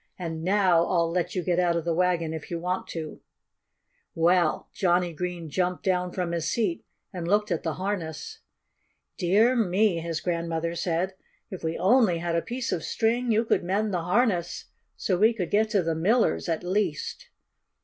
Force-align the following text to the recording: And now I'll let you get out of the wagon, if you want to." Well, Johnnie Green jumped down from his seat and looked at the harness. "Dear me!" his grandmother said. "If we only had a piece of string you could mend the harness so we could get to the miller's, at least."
And 0.17 0.41
now 0.43 0.83
I'll 0.87 1.11
let 1.11 1.35
you 1.35 1.43
get 1.43 1.59
out 1.59 1.75
of 1.75 1.85
the 1.85 1.93
wagon, 1.93 2.33
if 2.33 2.49
you 2.49 2.57
want 2.59 2.87
to." 2.87 3.21
Well, 4.15 4.67
Johnnie 4.73 5.13
Green 5.13 5.47
jumped 5.47 5.83
down 5.83 6.11
from 6.11 6.31
his 6.31 6.47
seat 6.47 6.83
and 7.13 7.27
looked 7.27 7.51
at 7.51 7.61
the 7.61 7.75
harness. 7.75 8.39
"Dear 9.19 9.55
me!" 9.55 9.99
his 9.99 10.19
grandmother 10.19 10.73
said. 10.73 11.13
"If 11.51 11.63
we 11.63 11.77
only 11.77 12.17
had 12.17 12.35
a 12.35 12.41
piece 12.41 12.71
of 12.71 12.83
string 12.83 13.31
you 13.31 13.45
could 13.45 13.63
mend 13.63 13.93
the 13.93 14.01
harness 14.01 14.65
so 14.97 15.19
we 15.19 15.33
could 15.33 15.51
get 15.51 15.69
to 15.69 15.83
the 15.83 15.93
miller's, 15.93 16.49
at 16.49 16.63
least." 16.63 17.29